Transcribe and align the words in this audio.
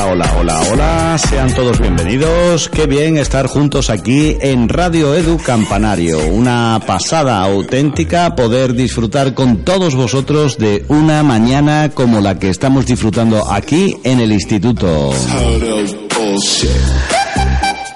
Hola, 0.00 0.12
hola, 0.12 0.32
hola, 0.38 0.60
hola, 0.70 1.18
sean 1.18 1.52
todos 1.52 1.80
bienvenidos. 1.80 2.68
Qué 2.68 2.86
bien 2.86 3.18
estar 3.18 3.48
juntos 3.48 3.90
aquí 3.90 4.36
en 4.40 4.68
Radio 4.68 5.12
Edu 5.16 5.38
Campanario. 5.38 6.24
Una 6.28 6.80
pasada 6.86 7.42
auténtica 7.42 8.36
poder 8.36 8.74
disfrutar 8.74 9.34
con 9.34 9.64
todos 9.64 9.96
vosotros 9.96 10.56
de 10.56 10.84
una 10.86 11.24
mañana 11.24 11.90
como 11.92 12.20
la 12.20 12.38
que 12.38 12.48
estamos 12.48 12.86
disfrutando 12.86 13.50
aquí 13.50 13.96
en 14.04 14.20
el 14.20 14.30
instituto. 14.30 15.10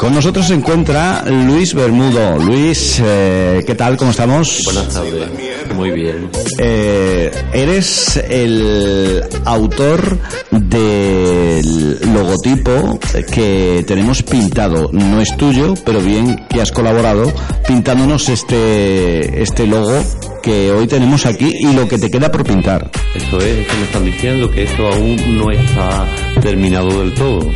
Con 0.02 0.16
nosotros 0.16 0.48
se 0.48 0.54
encuentra 0.54 1.22
Luis 1.26 1.74
Bermudo. 1.74 2.36
Luis, 2.36 3.00
eh, 3.00 3.62
¿qué 3.64 3.76
tal? 3.76 3.96
¿Cómo 3.96 4.10
estamos? 4.10 4.62
Buenas 4.64 4.88
tardes. 4.88 5.28
Muy 5.76 5.92
bien. 5.92 6.28
Eh, 6.58 7.30
eres 7.52 8.16
el 8.16 9.22
autor 9.44 10.18
del 10.50 12.00
logotipo 12.12 12.98
que 13.32 13.84
tenemos 13.86 14.24
pintado. 14.24 14.90
No 14.90 15.20
es 15.20 15.36
tuyo, 15.36 15.74
pero 15.86 16.00
bien 16.00 16.46
que 16.50 16.60
has 16.60 16.72
colaborado 16.72 17.32
pintándonos 17.68 18.28
este, 18.28 19.40
este 19.40 19.68
logo 19.68 20.02
que 20.42 20.72
hoy 20.72 20.88
tenemos 20.88 21.26
aquí 21.26 21.54
y 21.60 21.72
lo 21.74 21.86
que 21.86 21.98
te 21.98 22.10
queda 22.10 22.28
por 22.28 22.42
pintar. 22.42 22.90
Eso 23.14 23.38
es, 23.38 23.68
que 23.68 23.76
me 23.76 23.84
están 23.84 24.04
diciendo 24.04 24.50
que 24.50 24.64
esto 24.64 24.84
aún 24.84 25.38
no 25.38 25.48
está 25.52 26.08
terminado 26.40 26.88
del 26.88 27.14
todo. 27.14 27.48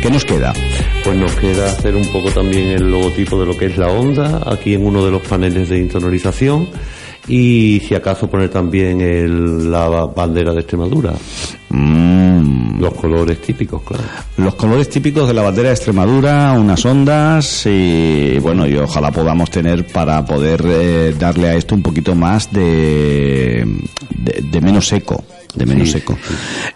¿Qué 0.00 0.08
nos 0.08 0.24
queda? 0.24 0.52
Pues 1.04 1.16
nos 1.16 1.34
queda 1.34 1.66
hacer 1.66 1.96
un 1.96 2.06
poco 2.12 2.30
también 2.30 2.68
el 2.68 2.90
logotipo 2.90 3.38
de 3.40 3.46
lo 3.46 3.56
que 3.56 3.66
es 3.66 3.76
la 3.76 3.88
onda, 3.88 4.40
aquí 4.46 4.74
en 4.74 4.86
uno 4.86 5.04
de 5.04 5.10
los 5.10 5.22
paneles 5.22 5.68
de 5.68 5.78
insonorización, 5.78 6.68
y 7.26 7.82
si 7.86 7.94
acaso 7.96 8.28
poner 8.30 8.50
también 8.50 9.00
el- 9.00 9.70
la 9.70 9.88
bandera 10.06 10.52
de 10.52 10.60
Extremadura, 10.60 11.12
Mm, 11.70 12.80
los 12.80 12.92
colores 12.94 13.40
típicos, 13.40 13.82
claro. 13.82 14.02
los 14.36 14.54
colores 14.56 14.88
típicos 14.90 15.26
de 15.26 15.32
la 15.34 15.40
bandera 15.42 15.68
de 15.70 15.74
Extremadura, 15.74 16.52
unas 16.52 16.84
ondas 16.84 17.64
y 17.66 18.38
bueno, 18.40 18.66
y 18.68 18.76
ojalá 18.76 19.10
podamos 19.10 19.50
tener 19.50 19.86
para 19.86 20.22
poder 20.24 20.62
eh, 20.66 21.14
darle 21.18 21.48
a 21.48 21.54
esto 21.54 21.74
un 21.74 21.82
poquito 21.82 22.14
más 22.14 22.52
de, 22.52 23.64
de, 24.10 24.42
de 24.50 24.60
menos 24.60 24.92
eco. 24.92 25.24
De 25.54 25.66
menos 25.66 25.90
Sí, 25.90 25.98
eco. 25.98 26.16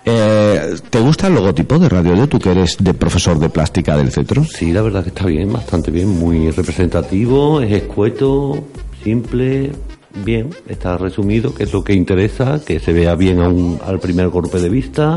Eh, 0.05 0.74
¿Te 0.91 1.00
gusta 1.00 1.28
el 1.28 1.34
logotipo 1.34 1.78
de 1.78 1.88
Radio 1.88 2.14
Edu? 2.14 2.27
Tú 2.27 2.38
que 2.38 2.50
eres 2.50 2.77
de 2.78 2.92
profesor 2.94 3.38
de 3.38 3.48
plástica 3.48 3.96
del 3.96 4.10
centro. 4.12 4.44
Sí, 4.44 4.72
la 4.72 4.82
verdad 4.82 5.02
que 5.02 5.08
está 5.10 5.27
bien, 5.27 5.52
bastante 5.52 5.91
bien, 5.91 6.08
muy 6.08 6.50
representativo, 6.50 7.60
es 7.60 7.72
escueto, 7.72 8.64
simple, 9.02 9.70
bien, 10.24 10.50
está 10.69 10.98
resumido, 10.98 11.54
que 11.54 11.64
es 11.64 11.72
lo 11.72 11.82
que 11.82 11.94
interesa, 11.94 12.60
que 12.64 12.78
se 12.80 12.92
vea 12.92 13.14
bien 13.14 13.41
a 13.41 13.48
un- 13.48 13.78
al 13.84 13.98
primer 13.98 14.28
golpe 14.28 14.58
de 14.60 14.69
vista 14.69 15.16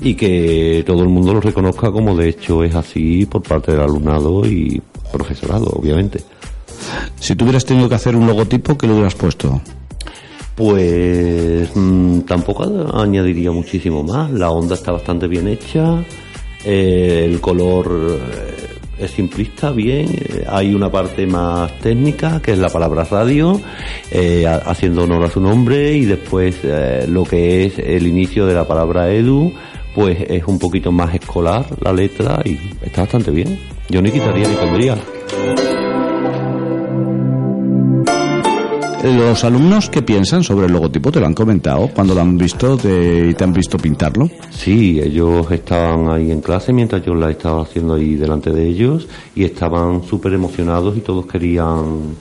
y 0.00 0.14
que 0.14 0.82
todo 0.86 1.02
el 1.02 1.08
mundo 1.08 1.32
lo 1.32 1.40
reconozca 1.40 1.90
como 1.92 2.16
de 2.16 2.28
hecho 2.28 2.64
es 2.64 2.74
así 2.74 3.24
por 3.26 3.42
parte 3.42 3.72
del 3.72 3.80
alumnado 3.82 4.44
y 4.46 4.82
profesorado, 5.12 5.66
obviamente. 5.66 6.20
Si 7.18 7.34
tú 7.34 7.44
hubieras 7.44 7.64
tenido 7.64 7.88
que 7.88 7.94
hacer 7.94 8.14
un 8.16 8.26
logotipo, 8.26 8.76
¿qué 8.76 8.86
le 8.86 8.92
hubieras 8.94 9.14
puesto? 9.14 9.60
Pues 10.56 11.70
mm, 11.76 12.20
tampoco 12.20 12.64
añadiría 12.98 13.50
muchísimo 13.52 14.02
más. 14.02 14.30
La 14.32 14.50
onda 14.50 14.74
está 14.74 14.90
bastante 14.92 15.28
bien 15.28 15.48
hecha. 15.48 16.02
eh, 16.64 17.24
el 17.30 17.40
color 17.40 18.18
eh, 18.18 19.04
es 19.04 19.10
simplista, 19.10 19.70
bien. 19.70 20.08
eh, 20.10 20.44
hay 20.48 20.74
una 20.74 20.90
parte 20.90 21.26
más 21.26 21.78
técnica, 21.80 22.40
que 22.42 22.52
es 22.52 22.58
la 22.58 22.70
palabra 22.70 23.04
radio, 23.04 23.60
eh, 24.10 24.46
ha- 24.46 24.56
haciendo 24.70 25.04
honor 25.04 25.24
a 25.24 25.30
su 25.30 25.40
nombre. 25.40 25.92
Y 25.92 26.06
después 26.06 26.56
lo 27.06 27.24
que 27.24 27.66
es 27.66 27.78
el 27.78 28.06
inicio 28.06 28.46
de 28.46 28.54
la 28.54 28.66
palabra 28.66 29.12
edu, 29.12 29.52
pues 29.94 30.18
es 30.28 30.42
un 30.46 30.58
poquito 30.58 30.90
más 30.90 31.14
escolar 31.14 31.66
la 31.82 31.92
letra 31.92 32.40
y 32.44 32.58
está 32.82 33.02
bastante 33.02 33.30
bien. 33.30 33.58
Yo 33.90 34.00
ni 34.00 34.10
quitaría 34.10 34.48
ni 34.48 34.54
pondría. 34.54 34.96
¿Los 39.14 39.44
alumnos 39.44 39.88
qué 39.88 40.02
piensan 40.02 40.42
sobre 40.42 40.66
el 40.66 40.72
logotipo? 40.72 41.12
¿Te 41.12 41.20
lo 41.20 41.26
han 41.26 41.34
comentado 41.34 41.88
cuando 41.94 42.12
lo 42.12 42.22
han 42.22 42.36
visto 42.36 42.74
y 42.74 43.34
te 43.34 43.44
han 43.44 43.52
visto 43.52 43.78
pintarlo? 43.78 44.28
Sí, 44.50 45.00
ellos 45.00 45.48
estaban 45.52 46.10
ahí 46.10 46.32
en 46.32 46.40
clase 46.40 46.72
mientras 46.72 47.04
yo 47.04 47.14
la 47.14 47.30
estaba 47.30 47.62
haciendo 47.62 47.94
ahí 47.94 48.16
delante 48.16 48.50
de 48.50 48.66
ellos 48.66 49.06
y 49.36 49.44
estaban 49.44 50.02
súper 50.02 50.32
emocionados 50.32 50.96
y 50.96 51.00
todos 51.00 51.24
querían 51.26 52.16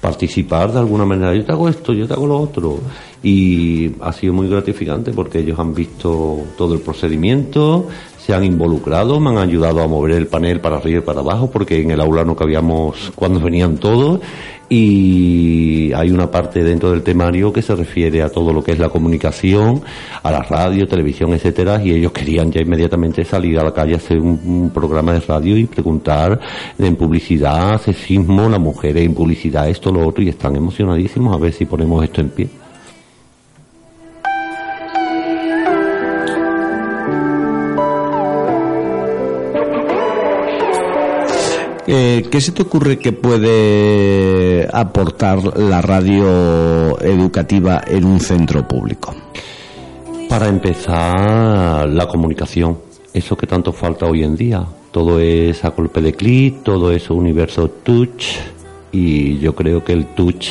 participar 0.00 0.72
de 0.72 0.78
alguna 0.78 1.04
manera. 1.04 1.34
Yo 1.34 1.44
te 1.44 1.52
hago 1.52 1.68
esto, 1.68 1.92
yo 1.92 2.08
te 2.08 2.14
hago 2.14 2.26
lo 2.26 2.38
otro. 2.38 2.78
Y 3.22 3.92
ha 4.00 4.10
sido 4.12 4.32
muy 4.32 4.48
gratificante 4.48 5.12
porque 5.12 5.40
ellos 5.40 5.58
han 5.58 5.74
visto 5.74 6.38
todo 6.56 6.72
el 6.72 6.80
procedimiento, 6.80 7.86
se 8.18 8.32
han 8.32 8.44
involucrado, 8.44 9.20
me 9.20 9.28
han 9.28 9.38
ayudado 9.38 9.82
a 9.82 9.86
mover 9.86 10.12
el 10.12 10.26
panel 10.26 10.60
para 10.60 10.78
arriba 10.78 11.00
y 11.00 11.02
para 11.02 11.20
abajo 11.20 11.50
porque 11.50 11.82
en 11.82 11.90
el 11.90 12.00
aula 12.00 12.24
no 12.24 12.34
cabíamos 12.34 13.12
cuando 13.14 13.40
venían 13.40 13.76
todos 13.76 14.20
y 14.72 15.92
hay 15.92 16.12
una 16.12 16.30
parte 16.30 16.62
dentro 16.62 16.92
del 16.92 17.02
temario 17.02 17.52
que 17.52 17.60
se 17.60 17.74
refiere 17.74 18.22
a 18.22 18.28
todo 18.28 18.52
lo 18.52 18.62
que 18.62 18.70
es 18.70 18.78
la 18.78 18.88
comunicación, 18.88 19.82
a 20.22 20.30
la 20.30 20.42
radio, 20.42 20.86
televisión, 20.86 21.32
etcétera, 21.32 21.82
y 21.82 21.90
ellos 21.90 22.12
querían 22.12 22.52
ya 22.52 22.60
inmediatamente 22.60 23.24
salir 23.24 23.58
a 23.58 23.64
la 23.64 23.74
calle 23.74 23.94
a 23.94 23.96
hacer 23.96 24.20
un, 24.20 24.40
un 24.44 24.70
programa 24.70 25.12
de 25.12 25.20
radio 25.20 25.56
y 25.56 25.64
preguntar 25.64 26.38
en 26.78 26.94
publicidad, 26.94 27.80
sexismo, 27.82 28.48
las 28.48 28.60
mujeres 28.60 29.04
en 29.04 29.12
publicidad, 29.12 29.68
esto, 29.68 29.90
lo 29.90 30.06
otro, 30.06 30.22
y 30.22 30.28
están 30.28 30.54
emocionadísimos 30.54 31.34
a 31.34 31.40
ver 31.40 31.52
si 31.52 31.64
ponemos 31.64 32.04
esto 32.04 32.20
en 32.20 32.30
pie. 32.30 32.59
Eh, 41.92 42.28
¿Qué 42.30 42.40
se 42.40 42.52
te 42.52 42.62
ocurre 42.62 43.00
que 43.00 43.10
puede 43.10 44.68
aportar 44.72 45.58
la 45.58 45.82
radio 45.82 46.96
educativa 47.00 47.82
en 47.84 48.04
un 48.04 48.20
centro 48.20 48.68
público? 48.68 49.12
Para 50.28 50.46
empezar, 50.46 51.88
la 51.88 52.06
comunicación, 52.06 52.78
eso 53.12 53.36
que 53.36 53.48
tanto 53.48 53.72
falta 53.72 54.06
hoy 54.06 54.22
en 54.22 54.36
día. 54.36 54.64
Todo 54.92 55.18
es 55.18 55.64
a 55.64 55.70
golpe 55.70 56.00
de 56.00 56.12
clic, 56.12 56.62
todo 56.62 56.92
es 56.92 57.10
universo 57.10 57.68
touch 57.68 58.36
y 58.92 59.40
yo 59.40 59.56
creo 59.56 59.82
que 59.82 59.92
el 59.92 60.06
touch 60.14 60.46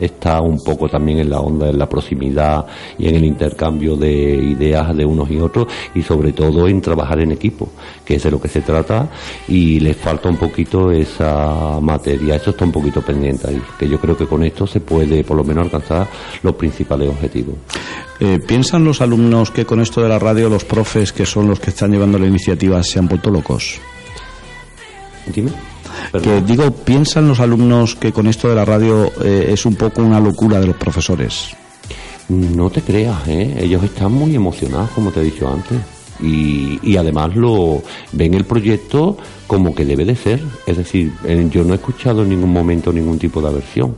está 0.00 0.40
un 0.40 0.58
poco 0.64 0.88
también 0.88 1.20
en 1.20 1.30
la 1.30 1.40
onda, 1.40 1.68
en 1.68 1.78
la 1.78 1.88
proximidad 1.88 2.66
y 2.98 3.08
en 3.08 3.16
el 3.16 3.24
intercambio 3.24 3.96
de 3.96 4.10
ideas 4.10 4.96
de 4.96 5.04
unos 5.04 5.30
y 5.30 5.38
otros 5.38 5.66
y 5.94 6.02
sobre 6.02 6.32
todo 6.32 6.66
en 6.66 6.80
trabajar 6.80 7.20
en 7.20 7.32
equipo, 7.32 7.68
que 8.04 8.16
es 8.16 8.22
de 8.22 8.30
lo 8.30 8.40
que 8.40 8.48
se 8.48 8.62
trata 8.62 9.08
y 9.46 9.78
les 9.80 9.96
falta 9.96 10.28
un 10.28 10.36
poquito 10.36 10.90
esa 10.90 11.78
materia, 11.80 12.36
eso 12.36 12.50
está 12.50 12.64
un 12.64 12.72
poquito 12.72 13.02
pendiente 13.02 13.48
ahí, 13.48 13.62
que 13.78 13.88
yo 13.88 14.00
creo 14.00 14.16
que 14.16 14.26
con 14.26 14.42
esto 14.42 14.66
se 14.66 14.80
puede 14.80 15.22
por 15.22 15.36
lo 15.36 15.44
menos 15.44 15.64
alcanzar 15.64 16.08
los 16.42 16.54
principales 16.54 17.08
objetivos. 17.08 17.54
Eh, 18.18 18.38
¿Piensan 18.46 18.84
los 18.84 19.00
alumnos 19.00 19.50
que 19.50 19.64
con 19.64 19.80
esto 19.80 20.02
de 20.02 20.08
la 20.08 20.18
radio 20.18 20.48
los 20.48 20.64
profes 20.64 21.12
que 21.12 21.24
son 21.24 21.48
los 21.48 21.60
que 21.60 21.70
están 21.70 21.90
llevando 21.90 22.18
la 22.18 22.26
iniciativa 22.26 22.82
se 22.82 22.98
han 22.98 23.08
vuelto 23.08 23.30
locos? 23.30 23.80
Dime. 25.26 25.69
Que 26.22 26.40
digo, 26.42 26.70
¿piensan 26.70 27.28
los 27.28 27.40
alumnos 27.40 27.94
que 27.94 28.12
con 28.12 28.26
esto 28.26 28.48
de 28.48 28.54
la 28.54 28.64
radio 28.64 29.12
eh, 29.22 29.50
es 29.52 29.66
un 29.66 29.74
poco 29.74 30.02
una 30.02 30.20
locura 30.20 30.60
de 30.60 30.66
los 30.68 30.76
profesores? 30.76 31.50
No 32.28 32.70
te 32.70 32.82
creas, 32.82 33.26
¿eh? 33.26 33.56
ellos 33.60 33.82
están 33.82 34.12
muy 34.12 34.34
emocionados, 34.34 34.90
como 34.90 35.10
te 35.10 35.20
he 35.20 35.24
dicho 35.24 35.48
antes. 35.48 35.78
Y, 36.20 36.78
y 36.82 36.96
además 36.96 37.34
lo 37.34 37.82
ven 38.12 38.34
el 38.34 38.44
proyecto 38.44 39.16
como 39.46 39.74
que 39.74 39.84
debe 39.84 40.04
de 40.04 40.14
ser. 40.14 40.40
Es 40.66 40.76
decir, 40.76 41.12
eh, 41.24 41.48
yo 41.50 41.64
no 41.64 41.72
he 41.72 41.76
escuchado 41.76 42.22
en 42.22 42.28
ningún 42.28 42.52
momento 42.52 42.92
ningún 42.92 43.18
tipo 43.18 43.40
de 43.40 43.48
aversión. 43.48 43.96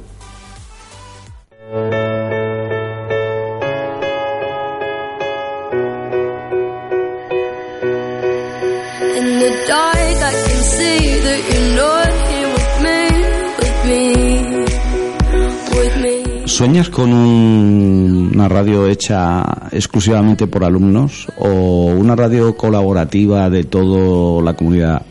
¿Sueñas 16.52 16.90
con 16.90 17.12
un- 17.12 18.30
una 18.34 18.46
radio 18.48 18.86
hecha 18.86 19.42
exclusivamente 19.72 20.46
por 20.46 20.64
alumnos 20.64 21.26
o 21.38 21.86
una 21.86 22.14
radio 22.14 22.54
colaborativa 22.56 23.48
de 23.48 23.64
toda 23.64 24.42
la 24.42 24.52
comunidad? 24.54 25.02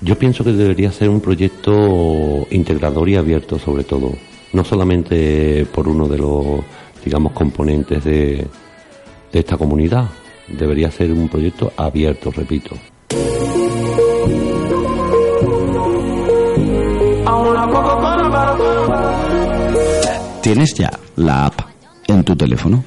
Yo 0.00 0.16
pienso 0.16 0.44
que 0.44 0.52
debería 0.52 0.92
ser 0.92 1.08
un 1.10 1.20
proyecto 1.20 2.46
integrador 2.52 3.08
y 3.08 3.16
abierto 3.16 3.58
sobre 3.58 3.82
todo, 3.82 4.12
no 4.52 4.64
solamente 4.64 5.66
por 5.74 5.88
uno 5.88 6.06
de 6.06 6.18
los, 6.18 6.60
digamos, 7.04 7.32
componentes 7.32 8.04
de, 8.04 8.46
de 9.32 9.38
esta 9.40 9.56
comunidad, 9.56 10.04
debería 10.46 10.90
ser 10.92 11.12
un 11.12 11.28
proyecto 11.28 11.72
abierto, 11.76 12.30
repito. 12.30 12.76
¿Tienes 20.48 20.72
ya 20.72 20.90
la 21.16 21.44
app 21.44 21.60
en 22.06 22.24
tu 22.24 22.34
teléfono? 22.34 22.82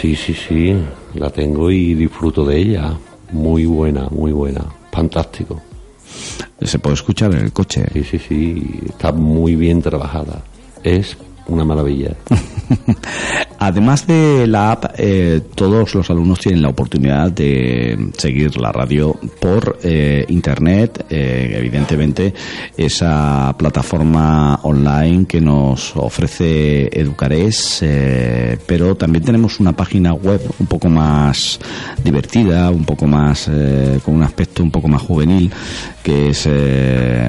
Sí, 0.00 0.14
sí, 0.14 0.32
sí, 0.32 0.76
la 1.14 1.28
tengo 1.28 1.68
y 1.68 1.92
disfruto 1.92 2.44
de 2.44 2.56
ella. 2.56 2.96
Muy 3.32 3.66
buena, 3.66 4.06
muy 4.12 4.30
buena, 4.30 4.64
fantástico. 4.92 5.60
Se 6.62 6.78
puede 6.78 6.94
escuchar 6.94 7.34
en 7.34 7.46
el 7.46 7.52
coche. 7.52 7.84
Sí, 7.92 8.04
sí, 8.04 8.18
sí, 8.20 8.80
está 8.88 9.10
muy 9.10 9.56
bien 9.56 9.82
trabajada. 9.82 10.44
Es 10.84 11.16
una 11.48 11.64
maravilla. 11.64 12.14
Además 13.58 14.06
de 14.06 14.46
la 14.46 14.72
app, 14.72 14.84
eh, 14.98 15.40
todos 15.54 15.94
los 15.94 16.10
alumnos 16.10 16.40
tienen 16.40 16.60
la 16.60 16.68
oportunidad 16.68 17.30
de 17.30 18.10
seguir 18.16 18.56
la 18.58 18.72
radio 18.72 19.18
por 19.40 19.78
eh, 19.82 20.24
internet, 20.28 21.06
eh, 21.08 21.54
evidentemente 21.56 22.34
esa 22.76 23.54
plataforma 23.56 24.60
online 24.64 25.24
que 25.26 25.40
nos 25.40 25.96
ofrece 25.96 26.88
Educares, 26.92 27.78
eh, 27.82 28.58
pero 28.66 28.96
también 28.96 29.24
tenemos 29.24 29.60
una 29.60 29.72
página 29.72 30.12
web 30.12 30.40
un 30.58 30.66
poco 30.66 30.88
más 30.88 31.58
divertida, 32.02 32.70
un 32.70 32.84
poco 32.84 33.06
más 33.06 33.50
con 34.04 34.16
un 34.16 34.22
aspecto 34.22 34.62
un 34.62 34.70
poco 34.70 34.88
más 34.88 35.00
juvenil, 35.00 35.50
que 36.02 36.28
es 36.28 36.46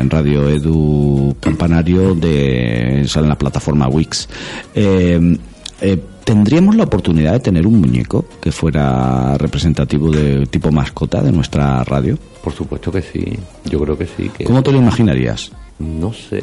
Radio 0.09 0.49
Edu 0.49 1.35
Campanario 1.39 2.13
de 2.13 3.05
sale 3.07 3.25
en 3.25 3.29
la 3.29 3.37
plataforma 3.37 3.87
Wix. 4.05 4.29
Eh, 4.73 5.37
eh, 5.81 5.99
¿Tendríamos 6.23 6.75
la 6.75 6.85
oportunidad 6.85 7.33
de 7.33 7.39
tener 7.39 7.67
un 7.67 7.79
muñeco 7.79 8.25
que 8.41 8.51
fuera 8.51 9.37
representativo 9.37 10.09
de 10.09 10.47
tipo 10.47 10.71
mascota 10.71 11.21
de 11.21 11.31
nuestra 11.31 11.83
radio? 11.83 12.17
Por 12.43 12.51
supuesto 12.51 12.91
que 12.91 13.01
sí, 13.03 13.37
yo 13.65 13.79
creo 13.79 13.95
que 13.95 14.07
sí. 14.07 14.29
Que 14.35 14.43
¿Cómo 14.43 14.63
te 14.63 14.71
lo 14.71 14.79
imaginarías? 14.79 15.51
No 15.77 16.13
sé, 16.13 16.41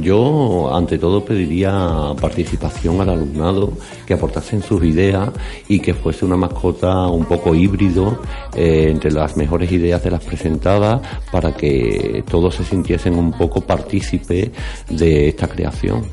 yo 0.00 0.74
ante 0.74 0.98
todo 0.98 1.24
pediría 1.24 2.12
participación 2.20 3.00
al 3.00 3.10
alumnado, 3.10 3.72
que 4.04 4.14
aportasen 4.14 4.60
sus 4.60 4.82
ideas 4.84 5.30
y 5.68 5.78
que 5.78 5.94
fuese 5.94 6.24
una 6.24 6.36
mascota 6.36 7.06
un 7.06 7.26
poco 7.26 7.54
híbrido 7.54 8.20
eh, 8.56 8.88
entre 8.90 9.12
las 9.12 9.36
mejores 9.36 9.70
ideas 9.70 10.02
de 10.02 10.10
las 10.10 10.24
presentadas 10.24 11.00
para 11.30 11.54
que 11.54 12.24
todos 12.28 12.56
se 12.56 12.64
sintiesen 12.64 13.14
un 13.16 13.30
poco 13.30 13.60
partícipe 13.60 14.50
de 14.90 15.28
esta 15.28 15.46
creación. 15.46 16.06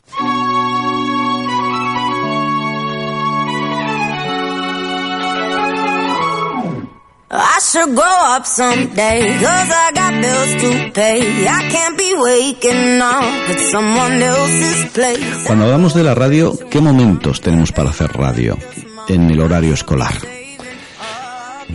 I 7.31 7.59
should 7.61 7.95
grow 7.95 8.35
up 8.35 8.45
someday, 8.45 9.39
cause 9.39 9.69
I 9.71 9.91
got 9.95 10.21
bills 10.21 10.61
to 10.61 10.91
pay. 10.91 11.47
I 11.47 11.69
can't 11.69 11.97
be 11.97 12.13
waking 12.15 13.01
up 13.01 13.49
at 13.49 13.59
someone 13.71 14.21
else's 14.21 14.85
place. 14.93 15.43
Cuando 15.47 15.65
hablamos 15.65 15.95
de 15.95 16.03
la 16.03 16.13
radio, 16.13 16.53
¿qué 16.69 16.79
momentos 16.79 17.41
tenemos 17.41 17.71
para 17.71 17.89
hacer 17.89 18.11
radio 18.13 18.55
en 19.07 19.31
el 19.31 19.41
horario 19.41 19.73
escolar? 19.73 20.13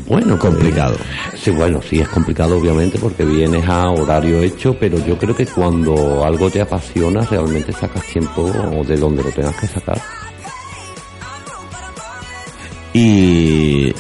Bueno, 0.07 0.39
Complicado. 0.39 0.97
pues, 1.31 1.43
sí, 1.43 1.51
bueno, 1.51 1.81
sí, 1.83 2.01
es 2.01 2.09
complicado 2.09 2.57
obviamente 2.57 2.99
porque 2.99 3.25
vienes 3.25 3.69
a 3.69 3.91
horario 3.91 4.41
hecho, 4.43 4.77
pero 4.79 5.05
yo 5.05 5.19
creo 5.19 5.35
que 5.35 5.45
cuando 5.47 6.25
algo 6.25 6.49
te 6.51 6.61
apasiona 6.61 7.23
realmente 7.23 7.73
sacas 7.73 8.05
tiempo 8.05 8.45
de 8.87 8.97
donde 8.97 9.25
lo 9.25 9.31
tengas 9.33 9.57
que 9.57 9.67
sacar. 9.67 10.01
¿Y 12.95 13.93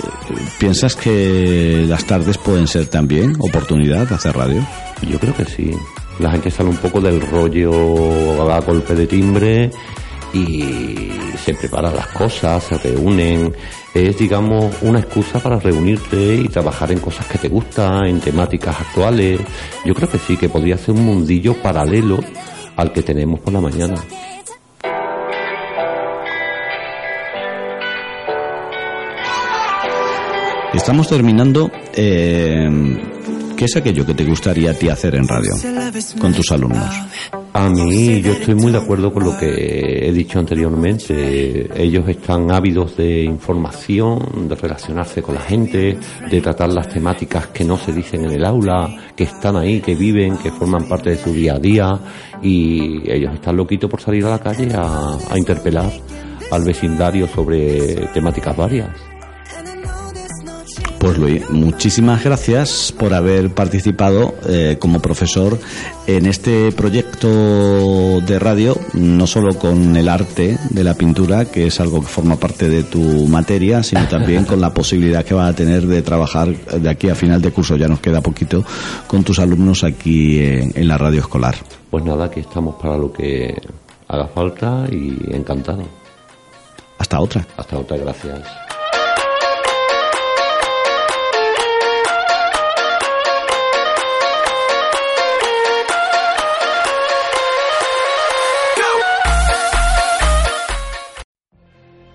piensas 0.59 0.97
que 0.97 1.85
las 1.89 2.05
tardes 2.05 2.37
pueden 2.39 2.67
ser 2.67 2.87
también 2.87 3.35
oportunidad 3.39 4.09
de 4.09 4.15
hacer 4.15 4.37
radio? 4.37 4.67
Yo 5.09 5.19
creo 5.19 5.35
que 5.35 5.45
sí. 5.45 5.71
La 6.19 6.33
gente 6.33 6.51
sale 6.51 6.71
un 6.71 6.77
poco 6.77 7.01
del 7.01 7.21
rollo 7.21 8.51
a 8.51 8.61
golpe 8.61 8.95
de 8.95 9.07
timbre 9.07 9.71
y 10.33 11.11
se 11.43 11.55
preparan 11.55 11.95
las 11.95 12.09
cosas, 12.09 12.65
se 12.65 12.77
reúnen. 12.79 13.55
Es, 13.95 14.19
digamos, 14.19 14.75
una 14.83 15.01
excusa 15.01 15.39
para 15.39 15.59
reunirte 15.59 16.35
y 16.35 16.49
trabajar 16.49 16.93
en 16.93 16.99
cosas 16.99 17.27
que 17.27 17.39
te 17.39 17.49
gustan, 17.49 18.07
en 18.07 18.21
temáticas 18.21 18.81
actuales. 18.81 19.41
Yo 19.85 19.95
creo 19.95 20.11
que 20.11 20.19
sí, 20.19 20.37
que 20.37 20.49
podría 20.49 20.77
ser 20.77 20.95
un 20.95 21.05
mundillo 21.05 21.55
paralelo 21.63 22.19
al 22.77 22.93
que 22.93 23.03
tenemos 23.03 23.41
por 23.41 23.53
la 23.53 23.61
mañana. 23.61 23.95
Estamos 30.79 31.09
terminando. 31.09 31.71
eh, 31.93 32.69
¿Qué 33.57 33.65
es 33.65 33.77
aquello 33.77 34.07
que 34.07 34.15
te 34.15 34.25
gustaría 34.25 34.71
a 34.71 34.75
ti 34.75 34.89
hacer 34.89 35.17
en 35.17 35.27
radio 35.27 35.51
con 36.21 36.33
tus 36.33 36.53
alumnos? 36.53 36.89
A 37.53 37.69
mí 37.69 38.23
yo 38.23 38.31
estoy 38.31 38.55
muy 38.55 38.71
de 38.71 38.79
acuerdo 38.79 39.13
con 39.13 39.25
lo 39.25 39.37
que 39.37 40.09
he 40.09 40.13
dicho 40.13 40.39
anteriormente. 40.39 41.69
Ellos 41.75 42.09
están 42.09 42.53
ávidos 42.53 42.97
de 42.97 43.25
información, 43.25 44.49
de 44.49 44.55
relacionarse 44.55 45.21
con 45.21 45.35
la 45.35 45.41
gente, 45.41 45.99
de 46.31 46.41
tratar 46.41 46.73
las 46.73 46.89
temáticas 46.89 47.49
que 47.49 47.65
no 47.65 47.77
se 47.77 47.93
dicen 47.93 48.25
en 48.27 48.31
el 48.31 48.45
aula, 48.45 48.89
que 49.17 49.25
están 49.25 49.57
ahí, 49.57 49.81
que 49.81 49.97
viven, 49.97 50.39
que 50.39 50.53
forman 50.53 50.89
parte 50.89 51.11
de 51.11 51.17
su 51.19 51.33
día 51.33 51.55
a 51.55 51.59
día 51.59 51.99
y 52.41 53.11
ellos 53.11 53.35
están 53.35 53.57
loquitos 53.57 53.91
por 53.91 54.01
salir 54.01 54.25
a 54.25 54.31
la 54.31 54.39
calle 54.39 54.73
a, 54.73 55.19
a 55.29 55.37
interpelar 55.37 55.91
al 56.53 56.65
vecindario 56.65 57.27
sobre 57.27 58.07
temáticas 58.15 58.57
varias. 58.57 59.08
Pues 61.09 61.17
Luis, 61.17 61.49
muchísimas 61.49 62.23
gracias 62.23 62.93
por 62.93 63.15
haber 63.15 63.49
participado 63.55 64.35
eh, 64.47 64.77
como 64.79 65.01
profesor 65.01 65.59
en 66.07 66.27
este 66.27 66.71
proyecto 66.71 68.21
de 68.21 68.39
radio, 68.39 68.77
no 68.93 69.27
solo 69.27 69.59
con 69.59 69.97
el 69.97 70.07
arte 70.07 70.59
de 70.69 70.85
la 70.85 70.93
pintura, 70.93 71.47
que 71.47 71.69
es 71.69 71.81
algo 71.81 72.03
que 72.03 72.09
forma 72.09 72.37
parte 72.37 72.69
de 72.69 72.83
tu 72.83 73.27
materia, 73.27 73.83
sino 73.83 74.07
también 74.07 74.45
con 74.45 74.61
la 74.61 74.75
posibilidad 74.75 75.25
que 75.25 75.33
vas 75.33 75.49
a 75.49 75.57
tener 75.57 75.87
de 75.87 76.03
trabajar 76.03 76.55
de 76.55 76.91
aquí 76.91 77.09
a 77.09 77.15
final 77.15 77.41
de 77.41 77.53
curso, 77.53 77.77
ya 77.77 77.89
nos 77.89 78.01
queda 78.01 78.21
poquito, 78.21 78.63
con 79.07 79.25
tus 79.25 79.39
alumnos 79.39 79.85
aquí 79.85 80.39
en, 80.41 80.73
en 80.75 80.87
la 80.87 80.99
radio 80.99 81.21
escolar. 81.21 81.55
Pues 81.89 82.05
nada, 82.05 82.27
aquí 82.27 82.41
estamos 82.41 82.75
para 82.75 82.99
lo 82.99 83.11
que 83.11 83.59
haga 84.09 84.29
falta 84.29 84.85
y 84.93 85.35
encantado. 85.35 85.85
Hasta 86.99 87.19
otra. 87.19 87.47
Hasta 87.57 87.79
otra, 87.79 87.97
gracias. 87.97 88.68